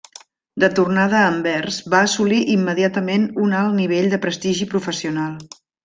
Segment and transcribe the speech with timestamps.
[0.61, 5.39] De tornada a Anvers va assolir immediatament un alt nivell de prestigi professional.